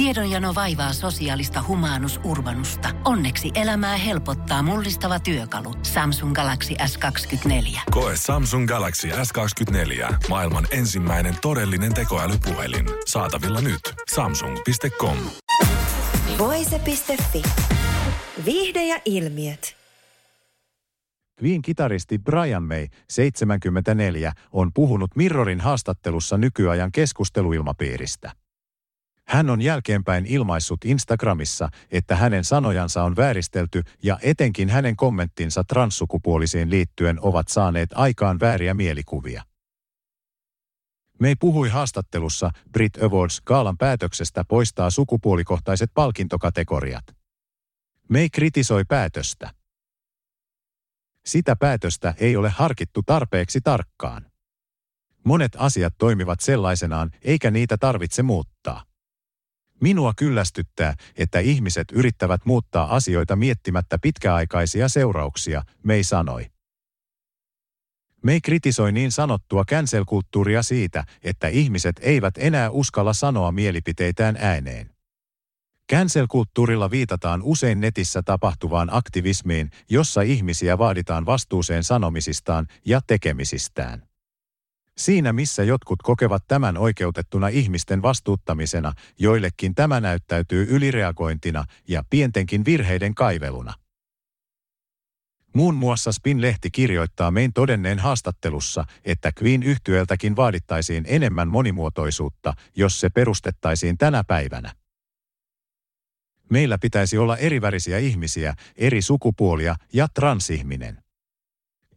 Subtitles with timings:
[0.00, 2.88] Tiedonjano vaivaa sosiaalista humanus urbanusta.
[3.04, 5.74] Onneksi elämää helpottaa mullistava työkalu.
[5.82, 7.80] Samsung Galaxy S24.
[7.90, 10.14] Koe Samsung Galaxy S24.
[10.28, 12.86] Maailman ensimmäinen todellinen tekoälypuhelin.
[13.06, 13.80] Saatavilla nyt.
[14.14, 15.16] Samsung.com.
[16.38, 17.42] Voise.fi.
[18.44, 19.76] Viihde ja ilmiöt.
[21.42, 28.32] Queen-kitaristi Brian May, 74, on puhunut Mirrorin haastattelussa nykyajan keskusteluilmapiiristä.
[29.30, 36.70] Hän on jälkeenpäin ilmaissut Instagramissa, että hänen sanojansa on vääristelty ja etenkin hänen kommenttinsa transsukupuolisiin
[36.70, 39.42] liittyen ovat saaneet aikaan vääriä mielikuvia.
[41.20, 47.04] May puhui haastattelussa Brit Awards kaalan päätöksestä poistaa sukupuolikohtaiset palkintokategoriat.
[48.08, 49.50] May kritisoi päätöstä.
[51.24, 54.26] Sitä päätöstä ei ole harkittu tarpeeksi tarkkaan.
[55.24, 58.89] Monet asiat toimivat sellaisenaan, eikä niitä tarvitse muuttaa.
[59.80, 66.46] Minua kyllästyttää, että ihmiset yrittävät muuttaa asioita miettimättä pitkäaikaisia seurauksia, Mei sanoi.
[68.22, 74.90] Mei kritisoi niin sanottua cancel-kulttuuria siitä, että ihmiset eivät enää uskalla sanoa mielipiteitään ääneen.
[75.92, 84.09] Cancel-kulttuurilla viitataan usein netissä tapahtuvaan aktivismiin, jossa ihmisiä vaaditaan vastuuseen sanomisistaan ja tekemisistään.
[85.00, 93.14] Siinä missä jotkut kokevat tämän oikeutettuna ihmisten vastuuttamisena, joillekin tämä näyttäytyy ylireagointina ja pientenkin virheiden
[93.14, 93.74] kaiveluna.
[95.54, 103.10] Muun muassa Spin-lehti kirjoittaa mein todenneen haastattelussa, että Queen yhtyöltäkin vaadittaisiin enemmän monimuotoisuutta, jos se
[103.10, 104.72] perustettaisiin tänä päivänä.
[106.50, 111.02] Meillä pitäisi olla erivärisiä ihmisiä, eri sukupuolia ja transihminen.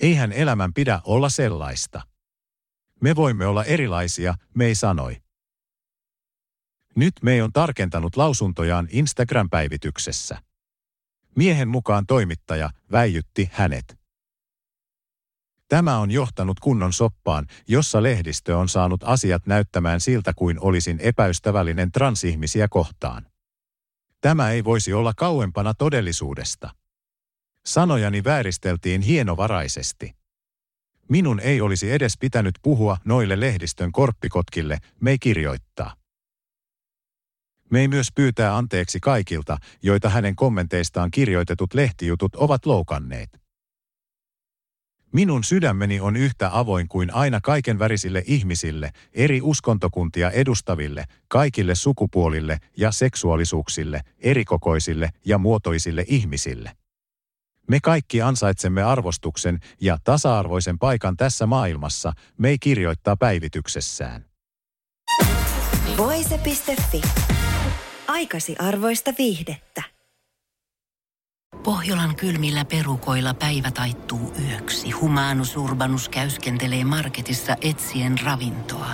[0.00, 2.11] Eihän elämän pidä olla sellaista.
[3.02, 5.22] Me voimme olla erilaisia, Mei sanoi.
[6.96, 10.42] Nyt Mei on tarkentanut lausuntojaan Instagram-päivityksessä.
[11.36, 13.98] Miehen mukaan toimittaja väijytti hänet.
[15.68, 21.92] Tämä on johtanut kunnon soppaan, jossa lehdistö on saanut asiat näyttämään siltä kuin olisin epäystävällinen
[21.92, 23.26] transihmisiä kohtaan.
[24.20, 26.70] Tämä ei voisi olla kauempana todellisuudesta.
[27.66, 30.21] Sanojani vääristeltiin hienovaraisesti.
[31.12, 35.94] Minun ei olisi edes pitänyt puhua noille lehdistön korppikotkille, me kirjoittaa.
[37.70, 43.40] Me ei myös pyytää anteeksi kaikilta, joita hänen kommenteistaan kirjoitetut lehtijutut ovat loukanneet.
[45.12, 52.58] Minun sydämeni on yhtä avoin kuin aina kaiken värisille ihmisille, eri uskontokuntia edustaville, kaikille sukupuolille
[52.76, 56.81] ja seksuaalisuuksille, erikokoisille ja muotoisille ihmisille.
[57.68, 64.24] Me kaikki ansaitsemme arvostuksen ja tasa-arvoisen paikan tässä maailmassa, me ei kirjoittaa päivityksessään.
[65.96, 67.02] Voise.fi.
[68.08, 69.82] Aikasi arvoista viihdettä.
[71.62, 74.90] Pohjolan kylmillä perukoilla päivä taittuu yöksi.
[74.90, 78.90] Humanus Urbanus käyskentelee marketissa etsien ravintoa.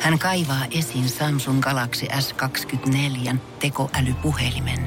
[0.00, 4.86] Hän kaivaa esiin Samsung Galaxy S24 tekoälypuhelimen,